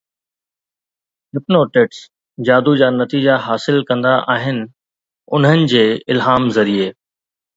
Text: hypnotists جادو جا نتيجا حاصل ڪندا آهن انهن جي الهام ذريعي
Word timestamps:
hypnotists 1.33 1.99
جادو 2.47 2.73
جا 2.79 2.87
نتيجا 3.01 3.35
حاصل 3.49 3.77
ڪندا 3.91 4.13
آهن 4.37 4.63
انهن 5.39 5.67
جي 5.75 5.85
الهام 6.15 6.49
ذريعي 6.59 6.91